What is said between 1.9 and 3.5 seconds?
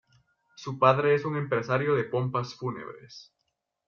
de pompas fúnebres.